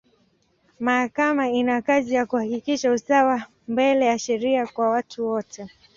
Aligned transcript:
Mahakama 0.79 1.49
ina 1.49 1.81
kazi 1.81 2.13
ya 2.15 2.25
kuhakikisha 2.25 2.91
usawa 2.91 3.43
mbele 3.67 4.05
ya 4.05 4.19
sheria 4.19 4.67
kwa 4.67 4.89
watu 4.89 5.25
wote. 5.27 5.67